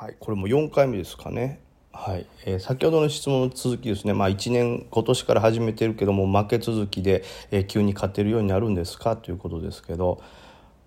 [0.00, 1.60] はい、これも4回目ですかね。
[1.92, 9.16] はいえー、先ほどの質問の続きですね、まあ、1年今年から始めてるけども負け続きで、えー、急に勝てるようになるんですか？
[9.16, 10.22] ということですけど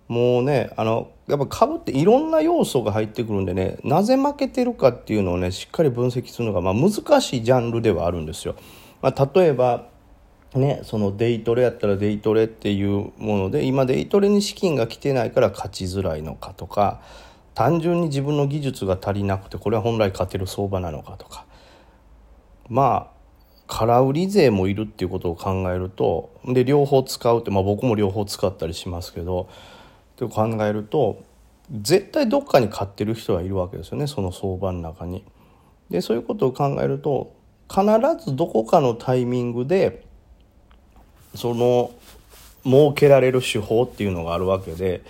[0.08, 6.90] もうねあのやっぱ株っていろんな要素が入ってくるんでねなぜ負けてるかっていうのをねしっかり分析するのが、まあ、難
[7.20, 8.56] しいジャンルではあるんですよ。
[9.00, 9.86] まあ、例えば
[10.56, 17.00] ね、そのデイトレやったらデイトレっていうもので今デイトレに資金が来てないから勝ちづらいのかとか
[17.54, 21.46] 単純に自分の技術が足りなくてこれは本来勝てる相場なのかとか
[22.68, 23.14] まあ
[23.66, 29.48] 空売り税もいるっていうことを考えるとで両方使うって、まあ、僕も両方使ったりしますけど
[30.16, 31.22] って考えると
[31.70, 35.24] 絶対どっかに買ってる人はいるわけですよねその相場の中に。
[35.90, 37.34] でそういうことを考えると
[37.70, 37.84] 必
[38.24, 40.04] ずどこかのタイミングで
[41.34, 41.90] その
[42.64, 45.02] 設けられる手法っていうのがあるわけで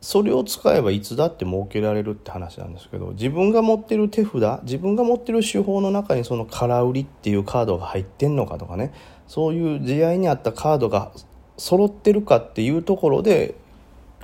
[0.00, 8.92] それを使えばいつだって設けられるって話なんですけど自分が持ってる手札自分が持ってる手法の中にその空売りっていうカードが入ってんのかとかね
[9.26, 11.10] そういう試合に合ったカードが
[11.56, 13.56] 揃ってるかっていうところで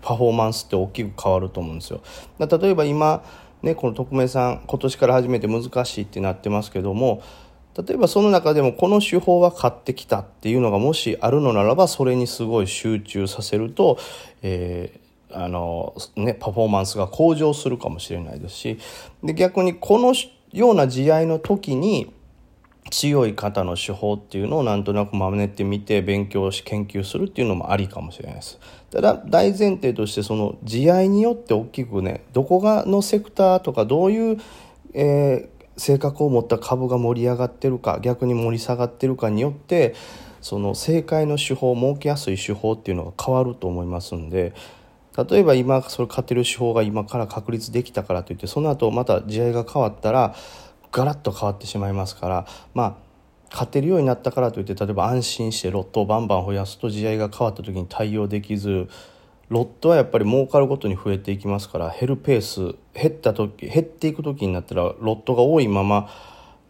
[0.00, 2.02] パフォーマンスって大きく変わると思うんですよ。
[2.38, 3.24] 例えば今
[3.62, 7.22] ねこの匿名さん今年から始めて難しいってなってますけども
[7.76, 13.98] 例えばその中でもこの手法は買ってきたっていうのがもしあるのならばそれにすごい集中させると、
[14.42, 15.03] えー
[15.34, 18.78] あの、ね、パフォーマンスが向上するかもしれないですし
[19.22, 20.14] で逆にこの
[20.52, 22.12] ような試合の時に
[22.90, 28.60] 強い方の手法っていうのをなんとなく真似てみて勉強し研究するっていうのもありかもしれないです。
[28.90, 34.38] ただ大前提としてその試合によって大きくねどこがのセクターとかどういう、
[34.92, 39.94] えー、性格を持った株が盛り上がってるか逆に盛り下がってるかによって
[40.40, 44.52] その正解の手法儲けやすい手法っていうのが変わると思いますんで
[45.16, 50.34] 例えば今それ勝てる手法が今から確立できたからといってその後また試合が変わったら
[50.90, 53.04] ガラッと変わってしまいますからまあ
[53.50, 58.88] 勝てるようになったからといって例えば安心してロットをバンバン増やすと試合が変わった時に対応できず
[59.48, 66.08] ロットはやっぱり儲かるごとに増えていきますから減るペース減った時減っていく時になったらロットが多いまま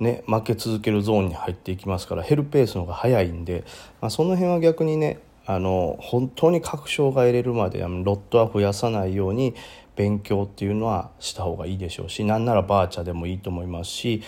[0.00, 3.64] ね、負け続けるゾーンに入っていきますから減るペースの方が早いんで、
[4.00, 9.54] まあ、その辺は逆にねあの本当に確証が得れるまでロットは増やさないように
[9.96, 14.22] 勉強っていうのはした方がいいでしょうしなんならバーチャでもいいと思いますし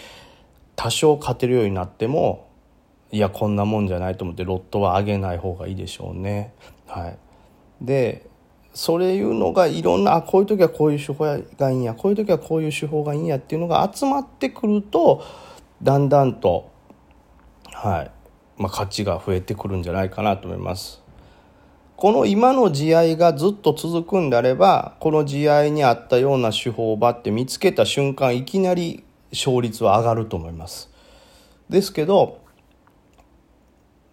[0.77, 2.47] 多少勝てるようになっても
[3.11, 6.53] いやこんなもんじゃないと思ってロットは上げない方がいいでしょうね。
[6.87, 7.19] はい、
[7.81, 8.27] で
[8.75, 15.25] それいうのがいろんなあこういう時はこういう手法がいいんやこういう時はこういう手法がいいんやっていうのが集まってくると
[15.83, 16.71] だんだんと、
[17.73, 18.11] はい
[18.59, 21.06] まあ、価値が増えてくるんじゃないかなと思います。
[21.97, 29.03] この今の試合がずっと続くんであればこの試合にあったような手法をバッて見つけた瞬間いきなり
[29.33, 30.91] 勝率は上がると思います。
[31.71, 32.41] ですけど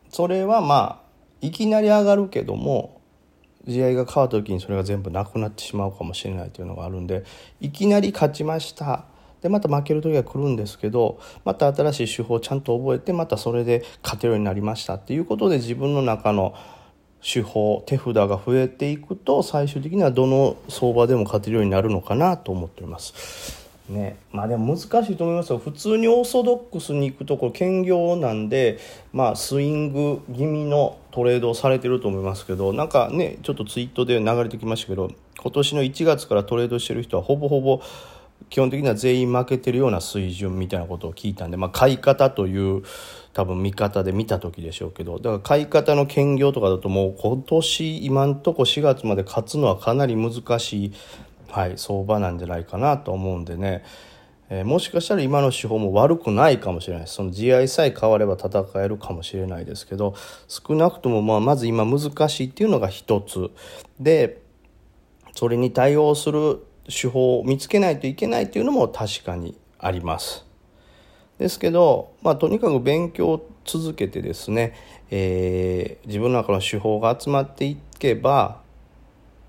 [0.10, 1.04] それはまあ
[1.42, 3.02] いきなり上がるけども
[3.68, 7.24] 試合が変わった時にそれが全部なくなってしまうかもしれないというのがあるんで
[7.60, 9.06] いきなり勝ちました
[9.42, 16.56] でまた負ける時が来るんですけどまた新しい手法をちゃんと覚えてまたそれで勝てるようになりましたっていうことで自分の中の
[17.24, 23.64] 手法手札が増えていくと最終的にはどの相場でも勝てるようになるのかなと思っております。
[23.90, 28.80] ね、まあでも難しいと思いますよ普通にオーソドックスに行くところ兼業なんで、
[29.12, 37.82] まあ、スイング気味のトレードをされてると思いますけどなんかねちょっとツイートで流れてきましたけど今年の1月からトレードしてる人はほぼほぼ
[38.54, 42.84] 基本的には全員負けてるような水準みたいなことを聞いたんで、まあ、買い方という
[43.34, 50.94] 多分見方で見た時でしょうけどだから買い方の兼業とかだともう今年今んとこ4月まで勝つのはかなり難しい、
[51.50, 53.84] はい、相場なんじゃないかなと思うんでね、
[54.52, 60.14] えー、もしかしたら今の手法も悪くないかもしれないその地合さえ変われば戦えるかもしれないですけど
[60.48, 63.50] 少なくともまあまず今難しいっていうのが一つ。
[64.00, 64.44] で
[65.36, 66.60] それに対応する
[66.90, 70.46] 手法を見つけないといけないというのも確かにあります。
[71.38, 74.74] ですけど、まあ、とにかく勉強を続けてですね、
[75.10, 78.62] えー、自分の中の手法が集まっていけば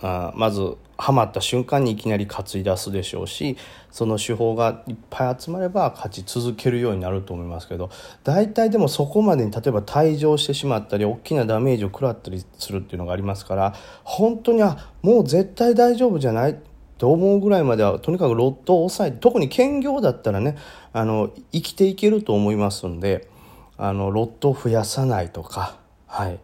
[0.01, 3.57] あまずハマった瞬間にいきなり担い出すでしょうし
[3.91, 7.91] その手法がいっぱい集まれば勝ち続けるようになると思いますけど
[8.23, 13.75] 大体でもそこまでに例えば退場してしまったり大きなダメージを食らったりするっていうのがありますから
[14.05, 16.59] 本当にあもう絶対大丈夫じゃない
[17.05, 20.57] と思うぐらいまではとにかくロットを抑えて特に兼業だったらね
[20.95, 23.29] あの生きていけると思いますんで
[23.77, 26.41] あのロットを増やさないとかはい。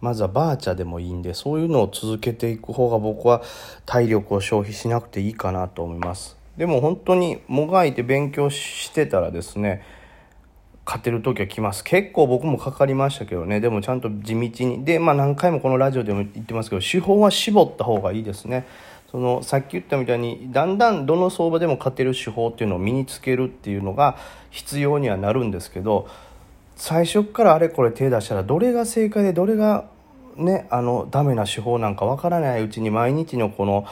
[0.00, 3.42] まずはバーチャでもいいんでそういうのを続けていく方が僕は
[3.84, 6.38] 体力を消費しなくていいかなと思います。
[6.56, 9.82] でも本当にもがいて勉強してたらですね
[10.86, 11.84] 勝てる時は来ます。
[11.84, 13.60] 結構僕もかかりましたけどね。
[13.60, 14.86] でもちゃんと地道に。
[14.86, 18.66] でまあ何回もこのラジオでも言ってますけど手法は絞った方がいいですね。
[19.10, 24.18] そのさっき言ったみたいにだんだんどの相場でも勝てる手法っていうのを身につけるっていうのが
[24.50, 26.08] 必要にはなるんですけど
[26.76, 29.88] 最初からあれこれ手出したらどれが正解でどれが
[30.36, 33.86] ねあのダメな手法なんかわからないうちに毎日のこの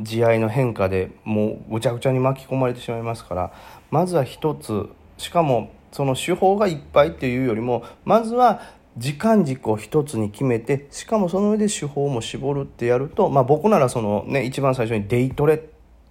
[0.00, 3.52] 地合いの変化でもうぐちゃぐちゃに巻き込まれてしまいますから
[3.90, 4.88] まずは一つ
[5.18, 8.62] しかもその手法がいっぱいっていうよりもまずは
[8.98, 15.62] 時間軸を一つに決めてしかもその上で手法も絞るってやると、まあ、僕ならその、ね、一番最初にデイトレ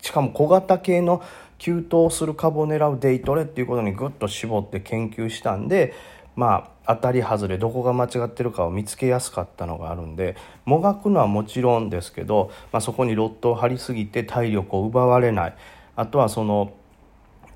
[0.01, 1.21] しかも小型系の
[1.59, 5.93] 急騰する株を狙うデイトレっていうことにグッと絞って研究したんで
[6.35, 10.35] まあ当たり外れどこが間違ってるかを見つけやすかったのがあるんで
[10.65, 15.55] もがくのはもちろんですけど、まあ、そこにロットを張りすぎて体力を奪われない。
[15.95, 16.73] あとはその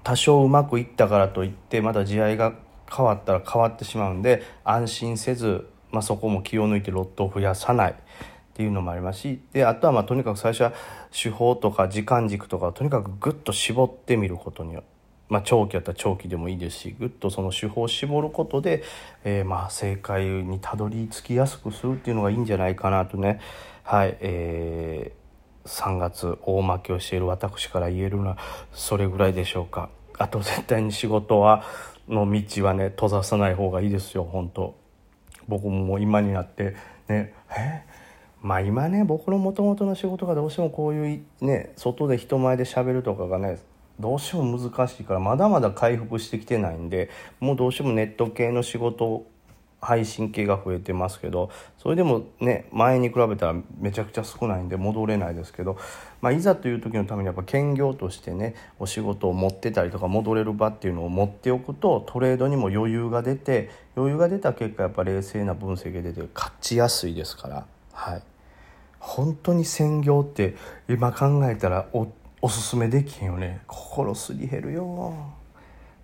[0.03, 2.53] 多少うまくいったからといってまだ地合いが
[2.93, 7.95] 変わったら変わってしまうんで安心せず、まあ、そこも気を抜いてロットを増やさないっ
[8.53, 10.73] ていうのもありますしであとはまあとにかく最初は
[11.11, 14.95] 手法とか時間軸とかをとにかくグッと絞ってみることによって。
[15.27, 18.83] まあ、長期やったら長期でもいいですしぐっとその手法を絞ることで、
[19.23, 23.39] えー、まあ正解にたどり着きやすくするっていうのがいいんじゃないかなとね
[23.83, 28.37] はい、えー、3月大負けをしている私から言えるのは
[28.71, 31.63] それぐらいでしょうかあと絶対に仕事は
[32.07, 34.75] の道はね閉ざさない方がいいですよ本当。
[35.47, 36.75] 僕も今になって
[37.07, 37.83] ねえ？
[38.41, 43.59] まあ今ね僕のもともとの仕事がどうしてもこういうね外で人前でしゃべるとかがね
[43.99, 47.09] どうしても難しいからまだまだ回復してきてないんで
[47.39, 49.25] もうどうしてもネット系の仕事
[49.85, 55.77] 配信系が増えてますけどそれでもね前に比べたらめちゃくちゃ少ないんで戻れないですけど、
[56.21, 67.65] まあ、いざという時のためにやっぱ兼業としてねお仕事を持ってたりとか戻れる場っていうのを持っておくとトレードにも余裕が出て余裕が出た結果やっぱ冷静な分析が出て勝ちやすいですから。
[67.93, 68.23] はい。
[68.99, 70.55] 本当に専業って
[70.89, 72.07] 今考えたらお
[72.41, 73.61] おすすめできへんよね。
[73.67, 75.13] 心すり減るよ。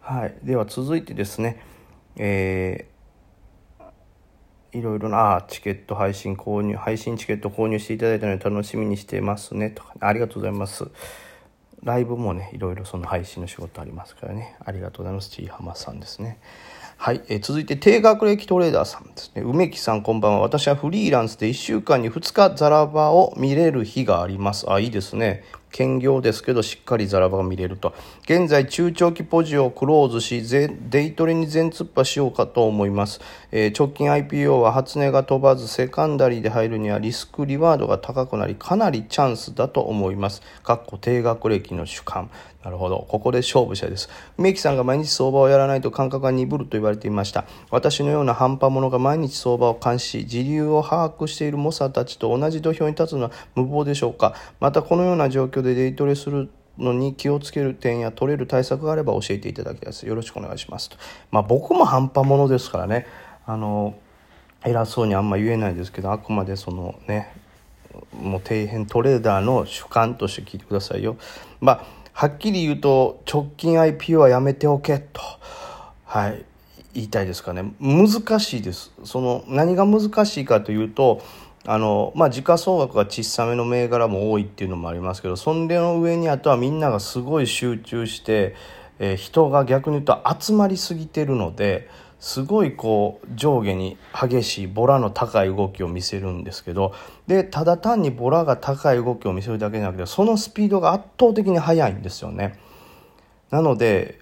[0.01, 0.35] はい。
[0.43, 1.63] では続いてですね。
[2.15, 2.90] えー
[4.73, 9.69] いろいろなチケット配信購入配信チケット購入していただいたので楽しみにしてますね。
[9.69, 10.85] とか、ありがとうございます。
[11.83, 14.55] ライブもねいろいろその配信の仕事ありますからね。
[14.63, 15.29] ありがとうございます。
[15.29, 16.39] ちいはまさんですね。
[16.97, 19.41] はい、えー、続いて低学歴トレーダーさんですね。
[19.41, 20.39] 梅木さんこんばんは。
[20.41, 24.71] 私はフリーランスで1週間に2日ザラバを見れる日があります。
[24.71, 25.43] あいいですね。
[25.71, 27.93] 兼業ですけどしっかりザラバが見れると。
[28.23, 30.41] 現在中長期ポジをクローズし
[30.89, 33.21] デイトレに全突破しようかと思います、
[33.51, 40.41] えー、直近 IPO は初値が飛ばずセカンダリーで入るにはリスクリワードが高くなりかなりチャンスだと思います。
[40.63, 42.29] かっこ低学歴の主観
[42.63, 43.05] なるほど。
[43.07, 44.07] ここで勝負したいです。
[44.37, 47.45] 梅木さんが毎日相場をやらないと感覚が鈍ると言われていました。
[47.71, 54.35] 私のような半端者が毎日相場を監視し、時流を把握している猛者たちと同じ土俵に立つのは無謀でしょうか。
[54.59, 60.05] またこのような状況でデイトレするのに気をつける点や取れる対策があれば教えていただきたいです。
[60.05, 60.97] よろしくお願いしますと。
[61.31, 63.07] まあ僕も半端者ですからね。
[63.45, 63.95] あの、
[64.63, 67.33] 偉そうにあんま言えないですけど、あくまでそのね、
[68.21, 71.17] もう底辺トレーダーの主観として聞いてくださいよ。
[71.59, 75.21] まあはっきり言うと直近 IPO はやめておけと、
[76.05, 76.45] はい、
[76.93, 77.73] 言いたいですかね。
[77.79, 78.07] 難
[78.39, 78.91] しいです。
[79.03, 81.21] その何が難しいかというと
[81.65, 88.55] あのまあ時価総額が小さめの銘柄も多いっていうのもありますけどそれの上にあとはみんながすごい集中して、
[88.99, 91.87] えー、人が逆に言うと集まりすぎてるので
[92.21, 96.93] すごいこう上下に激しいボラの高い動きを見せるんですけど
[97.25, 102.59] でただ単にボラが高い動きを見せるだけじゃなくてそのスピードが圧倒的に速いんですよね。
[103.49, 104.19] なので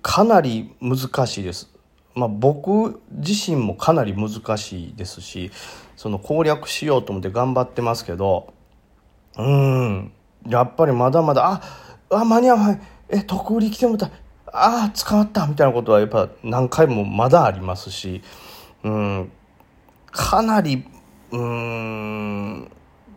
[0.00, 1.68] かなり難しいです。
[2.14, 5.50] まあ、僕自身もかなり難しいですし
[5.96, 8.52] その攻略しようと思って頑張ってますけど
[9.38, 10.12] うん
[10.48, 11.62] やっぱりまだまだあ
[12.10, 14.10] あ間に合わないえ得売り来てもた
[14.52, 18.22] ああ捕まったみたいなことはやっぱ何回もまだありますし、
[18.82, 19.32] うん、
[20.10, 20.84] かなり、
[21.30, 22.70] うん、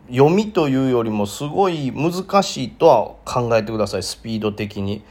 [0.08, 5.02] 読みというよりもすごい難しいとは考えてくださいスピード的に。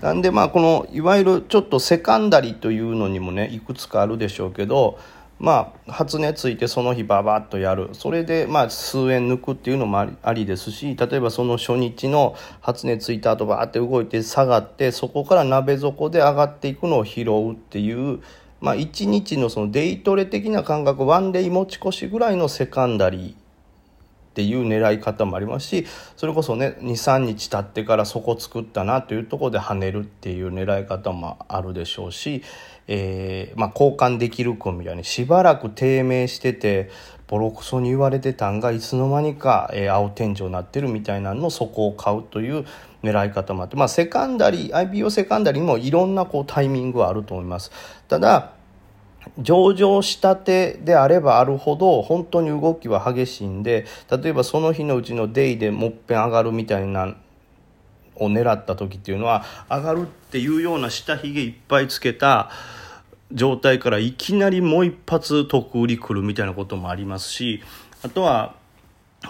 [0.00, 4.98] なんでまあこのいわゆるちょっとセカンダリというのにもねいくつかあるでしょうけど
[5.38, 7.90] まあ発熱ついてその日ばばっとやる。
[7.92, 18.20] それでまあ数円抜くっていうのもありですし例えばその初日の発熱ついた後ばーって動いて下がってそこから鍋底で上がっていくのを拾うっていう
[18.60, 23.43] まあ1日のそのデイトレ的な感覚ワンデイ持ち越しぐらいのセカンダリー。
[24.34, 25.86] っていう狙い方もありますし
[26.16, 32.42] それこそね23日経ってからそこ作ったなというところで跳ねるっていう狙い方もあるでしょうし、
[32.88, 36.90] えーまあ、交換できる君みたいにしばらく低迷してて
[37.28, 42.66] ボロクソに言われてたんがいつの間にか、えー、青天井になってるみたいなのそこを買うという
[43.04, 47.70] 狙い方もあって、まあ、セカンダリー IPO セカンダリーもいろんなこうタイミングはあると思います。
[48.08, 48.53] ただ
[49.38, 57.16] 上場したてであればあるほど本当に動きは激しいんで例えばその日のうちのデイでもっぺん上がるみたいな
[58.16, 62.50] を狙った時っていうのは上がるっていうような下髭いっぱいつけた
[63.32, 67.60] 状態からいきなりもう一発得売り来るみたいなこともありますし
[68.02, 68.54] あとは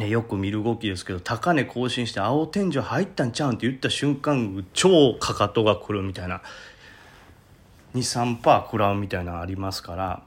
[0.01, 6.43] よく見る動きですけど高値更新して青天井入ったんちゃうんって言った瞬間超かかとが来るみたいな。
[7.95, 10.23] 23%食らうみたいなのありますから、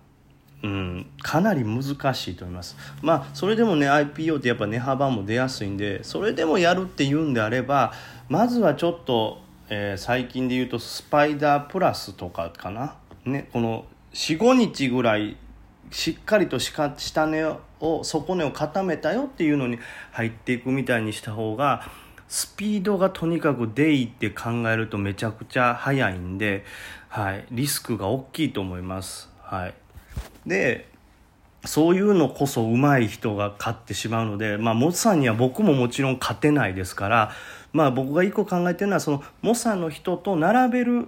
[0.63, 1.83] うん、かなり難
[2.13, 2.75] しいと思います。
[3.01, 7.93] まあそれでもね IPO ってやっぱ値幅も出やすいんでそれでもやるっていうんであれば
[8.29, 12.95] まずはちょっと、えー、最近で言うとスパイダープラスとかかな？
[13.25, 15.37] ねこの45日ぐらい
[15.91, 17.43] しっかりと下値
[17.79, 19.77] を底根を固めたよっていうのに
[20.11, 21.89] 入っていくみたいにした方が
[22.27, 26.65] スピードがとにかくデイって考えるとめちゃくちゃ速いんで、
[27.07, 29.29] はい、リスクが大きいと思います。
[29.41, 29.73] はい、
[30.45, 30.89] で
[31.65, 37.31] そういうのこそ上手い人が勝ってしまうので、まあ、モさんには僕ももちろん勝てないですから、
[37.73, 41.07] まあ、僕が一個考えてるのはそのモサの人と並べる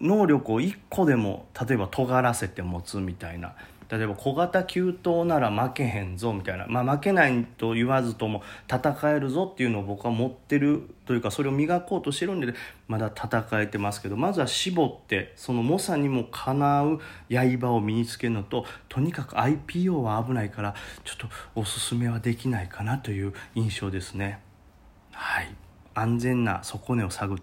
[0.00, 3.54] 能力を一個でも例えば尖らせて持つみたいな
[3.92, 12.54] 例えば小型急騰なら負けへんぞみたいな、まあ、負けないと言わずとも戦えるぞっていうのを僕は持ってるというかそれを磨こうとしてるんで
[12.88, 24.40] まだ戦えてますけどまずは絞ってその猛者にもかなう刃を身につけるのととにかく IPO は危ないからちょっとおすすめはできないかなという印象ですね。
[25.12, 25.54] はい
[25.94, 27.38] 安全な底根を探っ